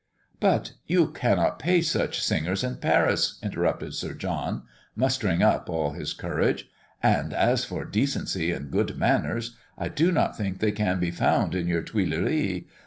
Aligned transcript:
"But 0.39 0.71
you 0.87 1.09
cannot 1.11 1.59
pay 1.59 1.79
such 1.81 2.23
singers 2.23 2.63
in 2.63 2.77
Paris," 2.77 3.37
interrupted 3.43 3.93
Sir 3.93 4.15
John, 4.15 4.63
mustering 4.95 5.43
up 5.43 5.69
all 5.69 5.91
his 5.91 6.13
courage. 6.15 6.67
"And 7.03 7.35
as 7.35 7.65
for 7.65 7.85
decency 7.85 8.51
and 8.51 8.71
good 8.71 8.97
manners, 8.97 9.55
I 9.77 9.89
do 9.89 10.11
not 10.11 10.35
think 10.35 10.57
they 10.57 10.71
can 10.71 10.99
be 10.99 11.11
found 11.11 11.53
in 11.53 11.67
your 11.67 11.83
Tuilleries. 11.83 12.63